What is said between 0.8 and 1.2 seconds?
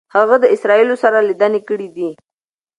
سره